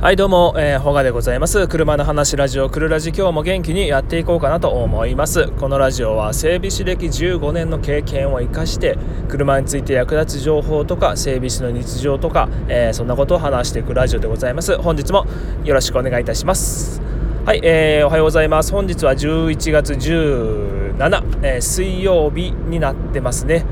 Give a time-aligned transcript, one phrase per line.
[0.00, 1.68] はいどうも、えー、ほがでございます。
[1.68, 5.48] 車の話ラジオくるラジ今日も元気にやっていこうかなと思います。
[5.48, 8.96] このラジオは整備士歴15年の経験を生かして
[9.28, 14.74] 車について役立つ情報とか整備士の日常とか、えー、そんなことを話していくラジオでございます。
[14.78, 15.26] 本日も
[15.64, 17.02] よろしくお願いいたします。
[17.44, 18.72] はい、えー、おはようございます。
[18.72, 23.66] 本日は11月17、えー、水曜日になってますね。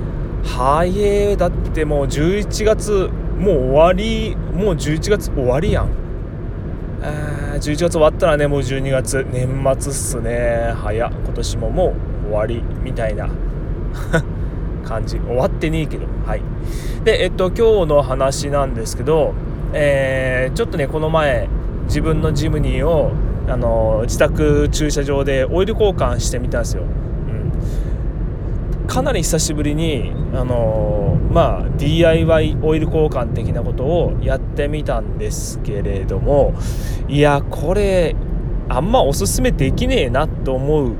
[0.45, 0.85] 早
[1.33, 3.09] いだってもう11月
[3.39, 6.08] もう終わりもう11月終わりやん。
[7.01, 9.27] 11月終わったらねもう12月。
[9.33, 9.49] 年
[9.79, 10.73] 末っすね。
[10.77, 13.29] 早今年ももう終わりみたいな。
[14.85, 15.19] 感じ。
[15.19, 16.07] 終わってねえけど。
[16.27, 16.43] はい。
[17.05, 19.35] でえっと今日の話なんですけど
[19.73, 21.49] えー、ちょっとねこの前
[21.85, 23.13] 自分のジムニーを
[23.49, 26.85] あの自宅駐車場でオイル交換してみたんですよ。
[28.89, 36.55] かなり久しぶりに、あのー、まあ、DIY オイル交換的なことをやってみたんですけれども
[37.07, 38.17] いやこれ
[38.71, 40.97] あんまおすすめできねえなと思う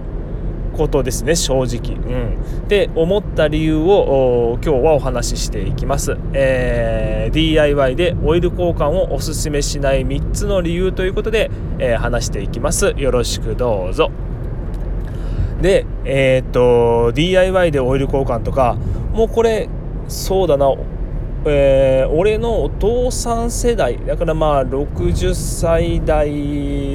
[0.77, 1.97] ことですね正直。
[1.97, 14.28] うん、で思った理由を今日はお話ししていきます、えー、DIY でオイル交換をおすすめしない3つの理由ということで、えー、話していきますよろしくどうぞ。
[15.61, 18.77] でえー、と DIY でオイル交換とか
[19.13, 19.69] もうこれ
[20.09, 20.73] そうだな
[21.47, 26.29] えー、俺のお父さん世代だからまあ60歳代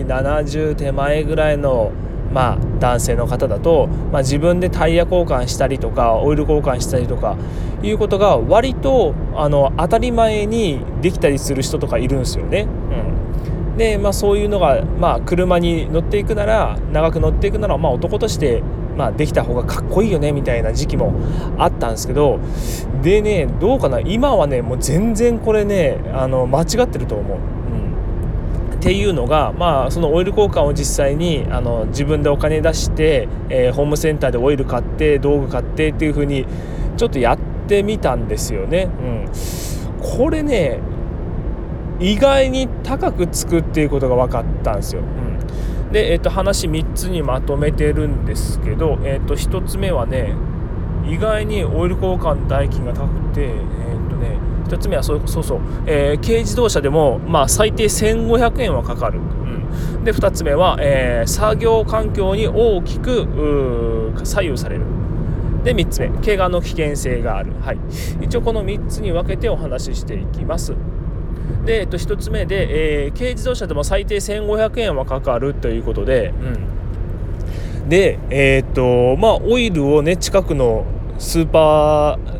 [0.05, 1.91] 70手前ぐらいの
[2.33, 7.37] まあ、男性の方だと、まあ、自分でタイヤ交換したりとかオイル交換したりとか
[7.83, 12.61] いうことが割とあの当たり前にできたりする人とかいるんですよね。
[12.61, 13.13] うん
[13.77, 18.61] で、まあ、そういうのが、まあ、車に乗っていくなら長く乗っていくなら、まあ、男として、
[18.97, 21.13] まあ、できた方がかっこいいよねみたいな時期も
[21.57, 22.39] あったんですけど
[23.01, 27.53] でねどうかな今はねもう全然これねあの間違ってると思う。
[28.83, 36.45] っていうのが、まあ、そのオイル交換を実際にあの自分でお金出して、えー、ホームセンターでオイル買って道具買ってっていう風に
[36.97, 38.89] ちょっとやってみたんですよね。
[38.99, 39.31] うん、
[40.01, 40.81] これね
[41.99, 45.01] 意外に高くつくっていうことが分かったんですよ。
[45.01, 50.35] うん、で、えー、と話3つにまとめてるんですけど、えー、と1つ目はね
[51.07, 54.37] 意外にオイル交換代金が高くて、えーとね、
[54.67, 59.19] 1つ目はそうそうそう、えー、軽自動車でも、まあ、最低1500円はかかる。
[59.19, 64.85] うん、で2つ目は、えー、作業環境に大きく左右される。
[65.63, 67.79] で3つ目怪我の危険性がある、はい、
[68.21, 70.73] 一応この3つに分けてお話ししていきます。
[71.65, 76.33] で、えっと、1つ目で、えー、軽自動車でも最低1500円はかかるということで、
[77.83, 80.85] うん、で、えー、っとまあ、オイルをね近くの
[81.19, 82.32] スーパー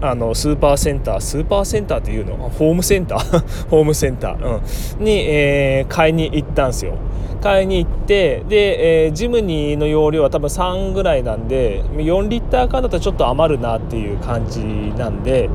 [0.00, 2.36] あのスーパーセンタースーパーセンターっていうの？
[2.36, 3.68] ホームセンター？
[3.70, 6.94] ホームセンター、うん、に、えー、買いに行ったんですよ。
[7.40, 14.60] 買いに行ってで、えー、ジムニーの容量は多分3ぐらいなんで4リッター缶だとちょっと余るなっていう感じ
[14.96, 15.48] なんで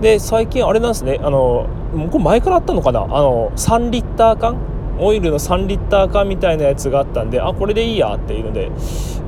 [0.00, 1.18] で最近あれなんですね。
[1.22, 3.02] あのもうこれ前からあったのかな？
[3.02, 4.56] あの3リッター缶？
[4.98, 8.70] オイルの3リッター缶みたいなやつがあったんであこれでいいやっていうので。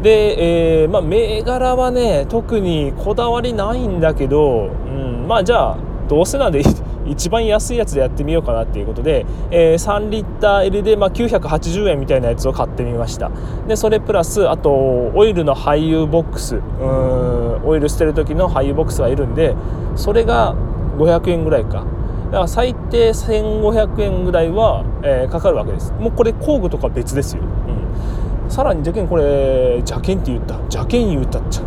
[0.03, 5.79] で、えー、まあ、銘柄はね特にこだわりないんだけど、うん、まあじゃあ
[6.09, 6.63] どうせなんで
[7.05, 13.31] 一番安いやつでやってみようかなっていうことで、えー、3リッター L で、まあ、980円みたいなやつを買ってみました。
[13.67, 16.57] でそれプラスあとオイルの廃油ボックス。
[16.57, 19.55] うんオイル捨てる時の廃油ボックスがいるんで
[19.97, 20.55] それが
[20.99, 21.85] 500円ぐらいか。
[22.29, 25.93] だから最低1500円ぐらいは、えー、かかるわけです。
[25.93, 30.55] もうこれ工具とか別ですよ、うん、さらに邪剣これ邪剣って言った。
[30.57, 31.63] 邪剣言ったっちゃ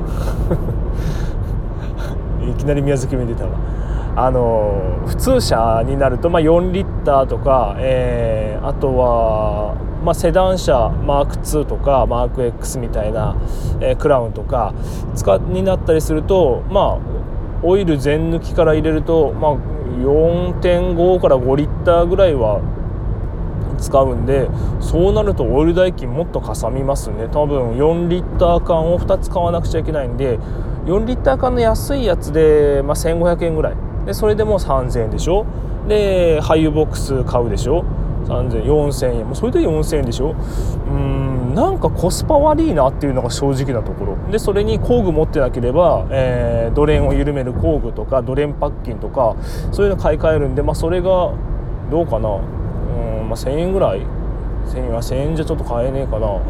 [2.52, 3.52] いきなり宮崎弁出たわ。
[4.16, 13.38] あの普通車になると、まあ、4リッターとか、えー、あとは、まあ、セダン車マーク2とかマーク X みたいな、
[13.80, 14.74] えー、クラウンとか
[15.16, 17.22] 使になったりするとまあ
[17.64, 19.58] オイル全抜きから入れると、まあ、
[20.02, 22.62] 4.5から5リッターぐらいは
[23.80, 24.48] 使うんで
[24.80, 27.28] そうなるとオイル代金もっとかさみますね。
[27.32, 30.38] 多分4リッター缶を2つ買わなくちゃいけないんで
[30.86, 33.76] 4リッター缶の安いやつで、まあ、1500円ぐらい。
[34.06, 35.46] でそれでもう3000円でしょ？
[35.88, 37.84] でハイユボックス買うでしょ？
[38.32, 39.26] 3000 4000円。
[39.26, 40.36] もうそれで4000円でしょ？
[40.88, 44.32] うんなんかコスパ悪いなっていうのが正直なところ。
[44.32, 49.36] でそれに工具持ってなければ、えー、ドレンを緩める工具とかドレンパッキンとか
[49.72, 51.34] そういうの買い替えるんで、まあ、それが
[51.90, 52.30] どうかな。
[52.30, 54.02] うん、まあ、1000円ぐらい
[54.68, 56.28] ？1000円は1000円じゃちょっと買えねえかな。
[56.28, 56.42] うん。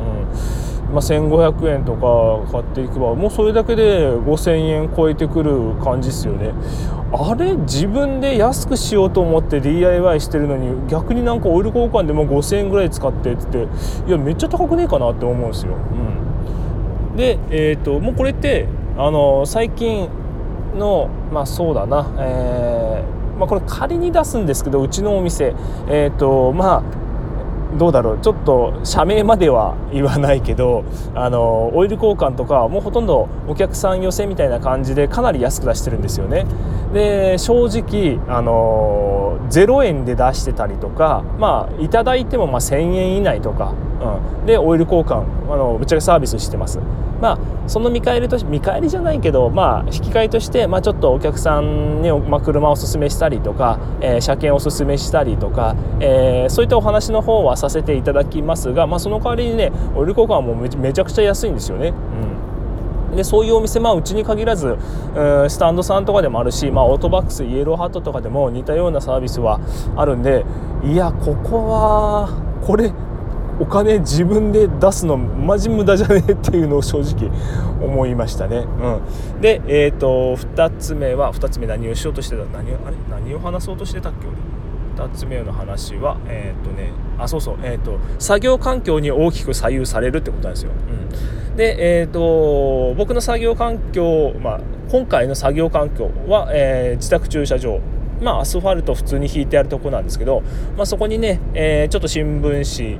[0.91, 6.51] まあ、1500円とか買っていけばもうそれだけで5000円超えてくる感じですよね。
[7.13, 7.55] あれ？
[7.57, 13.41] 自分で安くしようと思って DIY してるのに逆になんかオイル交換でも5000円ぐらい使ってって。
[13.51, 15.73] 言っていやめっちゃ高くねえかなって思うんですよ。
[15.73, 18.67] うん、で、えーと、もうこれって
[18.97, 20.09] あの最近
[20.77, 25.53] のまあそうだな、えーまあ、これ仮に出すんですけどうちのお店。
[25.89, 27.00] えっ、ー、とまあ
[27.77, 30.83] どうだろうちょっと社名までは言わないけど
[31.15, 36.45] あのオイル交換とかもうほとんどお客さん寄せみたいな感じでかなり安く出してるんですよね。
[36.93, 43.73] で正直あの0円で出してたりとかまあいただいてもまあ1,000円以内とか、
[44.39, 46.79] うん、でオイル交換あのぶっちゃけサービスしてます。
[47.21, 61.89] まあその見返りとして見返りじゃないけどまあ引き換えとして、まあ、ちょっとお客さんに、まあ、車をおすすめしたりとか、えー、車検をおすすめしたりとか、えー、そういったお話の方はさせていただきますが、まあ、その代わりにねオイル交換はもうめちゃくちゃ安いんですよね。
[61.89, 61.91] う
[62.37, 62.41] ん
[63.15, 64.77] でそういうお店まあうちに限らず
[65.49, 69.59] スタンドさんとかでもあるし、まあ、オートバックスイエローハットとかでも似たようなサービスは
[69.97, 70.45] あるんで
[70.81, 72.29] いやここは
[72.65, 72.93] これ
[73.59, 77.29] お金自分で出すのマジ無駄じゃねえっていうのを正直
[77.85, 78.65] 思いましたね。
[79.35, 82.95] うん、で、えーと、2つ目は2つ目何をしようとしてた何あれ？
[83.09, 84.37] 何を話そうとしてたっけ俺？
[84.95, 90.71] 2つ目の話はえっ、とねあそうそうえっ、と作業環境に大きく左右されるってことなんですよ。
[91.49, 94.59] うん、でえっ、と僕の作業環境まあ
[94.89, 97.79] 今回の作業環境は、え自宅駐車場。
[98.21, 100.43] まあ、アスファルト普通に引いてあるとこなんですけど、
[100.77, 102.99] まあ、そこにね、えー、ちょっと新聞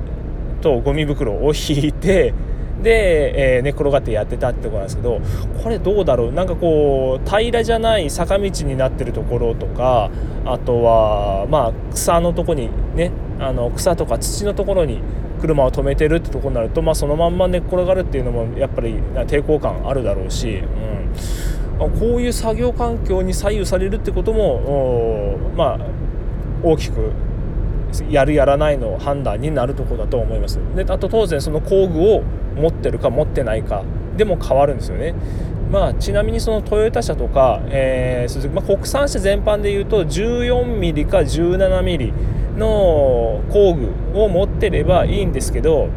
[0.60, 2.34] とゴミ袋を引いて
[2.82, 5.20] で、えー、寝転がってやってたってことなんですけど
[5.62, 6.32] これどうだろう？
[6.32, 10.10] なんかこう平らじゃない坂道になってるところとか
[10.44, 15.00] あとはまあ草のとこにねあの草とか土のところに
[15.40, 18.94] 車を止めてるってとこになると、まあ、そのまんま寝っ転がるっていうのもやっぱり
[19.26, 20.62] 抵抗感あるだろうし、
[21.80, 25.78] うん、こういう作業環境に左右されるってこともまあ
[26.62, 27.12] 大きく
[28.08, 30.58] やるやらないの判断になるとこだと思います。
[30.76, 32.22] であと当然その工具を
[32.56, 33.82] 持ってるか持ってないか
[34.16, 35.14] でも変わるんですよね。
[35.72, 45.88] まあ、ちなみにそのトヨタ車とか、えーまあ、国産車全般でいうと 14mm か 17mm の工具を持ってればいいんですけど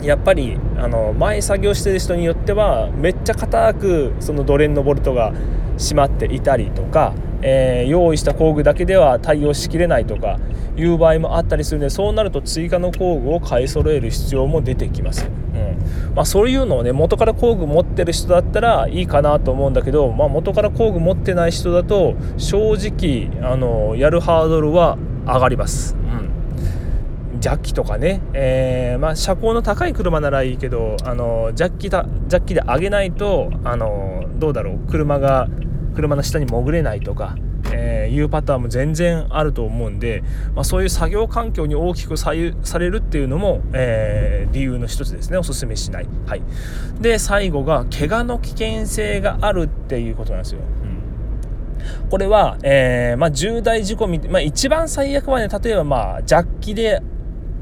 [0.00, 5.34] やっぱりあの前作業してる人によってはめっちゃ硬くそのドレンのボルトが
[5.76, 7.12] 閉まっていたりとか、
[7.42, 10.38] えー、用意した工具だけでは対応しきれないとか
[10.78, 15.28] いう場合もあったりするのでそうなると追加の工具を買い揃える必要も出てきます。
[15.54, 15.67] うん
[16.14, 25.94] まあ、そういうのをね元から工具持ってる人だったらいいかなと思うんだけど、まあ、元から工具持ってない人だと正直あのやるハードルは上がります。
[25.94, 25.98] う
[27.36, 27.40] ん。
[27.40, 34.78] ジャッキとかね、えー、まあ、車高の高い車ならいいけどあのジャッキだジャッキで上げないとあのどうだろう。
[34.90, 35.48] 車が
[35.94, 37.36] 車の下に潜れないとか。
[38.08, 40.22] いうパターンも全然あると思うんで、
[40.54, 45.38] まあ、そういう作業環境に大きく左右されるっていうのも、えー、理由の一つですね。
[45.38, 46.42] おすすめしない、はい、
[47.00, 57.02] で最後が怪我の危険性があるっていうことなんですよ、うん、これは、えーまあ、重大事故み、まあ、一番最悪はね例えばまあジャッキで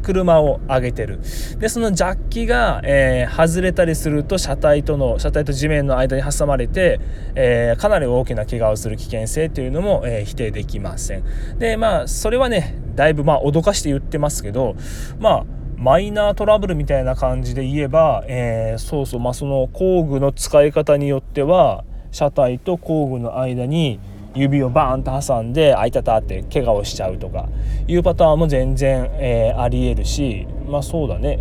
[0.06, 1.18] 車を上げてる。
[1.58, 7.00] でそのジャッキが、えー、外れたりすると車体との車体と地面の間に挟まれて、
[7.34, 11.24] えー、かなり大きな怪我をする危険性というのも、えー、否定できません。
[11.58, 14.76] でまあそれはねだいぶまあ脅かして言ってますけど
[15.18, 15.44] まあ
[15.76, 23.98] マイナートラブルみたいな感じで言えば、えー、そうそうまあその工具の使い方によっては車体と工具の間に
[24.37, 27.49] 指をバーンと挟んであいたたって怪我をしちゃうとか
[27.88, 31.38] いうパターンも全然、えー、ありえるしまあそうだね、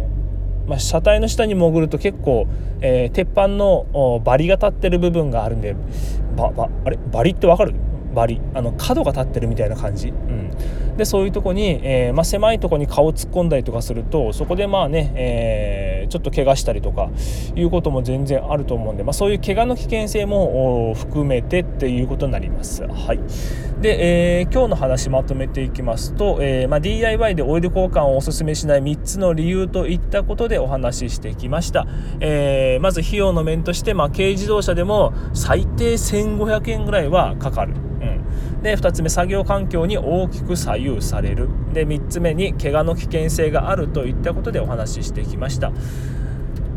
[0.67, 2.47] まあ、車体の下に潜ると結構、
[2.81, 5.75] えー、鉄板のバリが立ってる部分があるんで
[6.35, 6.97] ばばあれ？
[7.11, 7.73] バリってわかる？
[8.13, 8.41] バリ。
[8.53, 10.51] あの角が立ってるみたいな感じ、うん、
[10.97, 17.09] でそういうとこに、えー、まあ、狭いとこに顔突っ込んだりとかするとそこでまあね、えー、ちょっと怪我したりとか
[17.55, 22.83] いうことも全然あると思うんで、まあ、そういう怪我の危険性も含めてっていうことになります。
[22.87, 23.19] はい。
[23.81, 31.85] で、えー、今日の話まとめていきますと、えー、まあ、DIY でオイル交換をおすすめしない3つの理由といったことでお話ししてきました、
[32.21, 37.84] えー、まず費用の面として、まあ、軽自動車でも最低1500円ぐらいはかかる。
[38.65, 41.47] で2つ目作業環境に大きく左右される。
[41.71, 45.71] で3つ目に怪我の危険性があるといったことでお話ししてきました。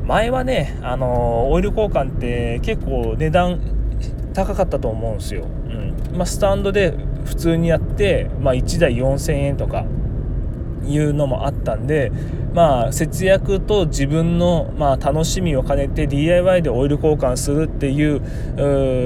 [0.07, 3.61] 前はねあのオイル交換って結構値段
[4.35, 6.17] 高かったと思うんですよ、うん。
[6.17, 9.85] まあ、スタンドで普通にやって、まあ、1台4000円とか
[10.87, 12.13] いうのもあったんで
[12.55, 18.23] まあ節約と自分のまあ楽しみを兼ねて DIY でオイル交換するっていう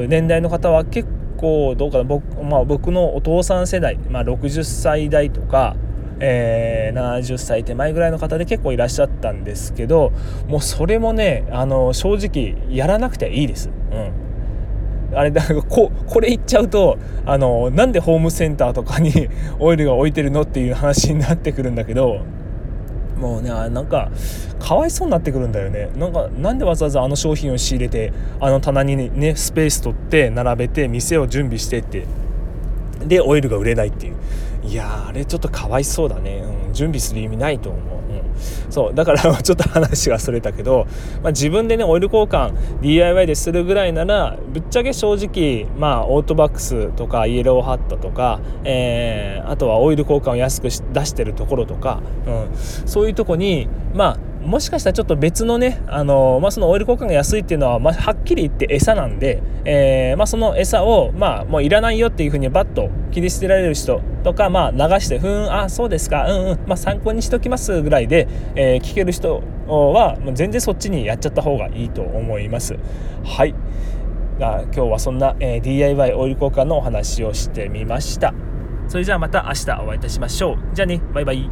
[0.08, 1.08] 年代の方は結
[1.42, 5.76] 構どうかな僕,、まあ、僕のお父さん世代、まあ、60歳代とか、
[6.20, 10.12] えー、70歳手前ぐらいの方で結構いらっしゃったんですけど
[10.46, 13.68] もうそれもねあの正直やらなくていいです。
[13.68, 14.32] うん
[15.14, 16.96] あれだここれ言っちゃうと
[17.26, 19.28] あのなんでホームセンターとかに
[19.60, 22.20] オイルが置いてるのっていう話になってくるんだけど
[23.22, 24.10] もうねなんか
[24.58, 25.90] かわいそうになってくるんだよね。
[25.96, 32.06] なんかなんでわざわざあの商品を仕入れてあの棚にねスペース取って並べて店を準備してって。
[33.06, 34.14] でオイルが売れないっていう。
[34.64, 37.82] いやあれちょっとかわいそうだね、うん、準備する意味ないと思う、
[38.70, 40.86] そう だからちょっと話がそれたけど、
[41.22, 72.76] まあ、自分でねオイル交換 DIY でするぐらいならぶっちゃけ正直まあオートバックスとかイエローハットとか、えー、あとはオイル交換を安く出してるところとか、うん、そういうとこにまあもしかしたらちょっと別のね、あのまあ、そのオイル交換が安いっていうのは、まあ、はっきり言って餌なんで、えー、まあ、その餌を、まあ、もういらないよっていうふうにバッと切り捨てられる人とか、まあ、流してふんあそうですかうんうん、まあ、参考にしときますぐらいで、えー、聞ける人はもう全然そっちにやっちゃった方がいいと思います。
[73.24, 73.54] はい。
[74.38, 78.34] 今日はそんな、えー、DIY オイル交換のお話をしてみました。
[78.88, 80.56] それじゃあまた明日お会いいたしましょう。
[80.74, 81.00] じゃあね。
[81.14, 81.48] バイバイ。